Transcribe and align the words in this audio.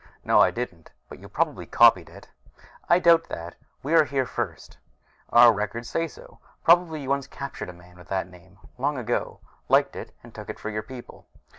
"No, 0.25 0.39
I 0.39 0.49
didn't. 0.49 0.89
But 1.09 1.19
you 1.19 1.29
probably 1.29 1.67
copied 1.67 2.09
it." 2.09 2.27
"I 2.89 2.97
doubt 2.97 3.25
that. 3.25 3.53
We 3.83 3.93
were 3.93 4.05
here 4.05 4.25
first, 4.25 4.79
Jak. 4.79 4.79
Our 5.29 5.53
records 5.53 5.91
say 5.91 6.07
so. 6.07 6.39
Probably, 6.63 7.03
you 7.03 7.09
once 7.09 7.27
captured 7.27 7.69
a 7.69 7.73
man 7.73 7.97
with 7.99 8.07
that 8.07 8.27
name, 8.27 8.57
long 8.79 8.97
ago, 8.97 9.41
liked 9.69 9.95
it, 9.95 10.11
and 10.23 10.33
took 10.33 10.49
it 10.49 10.57
for 10.59 10.71
your 10.71 10.81
people." 10.81 11.27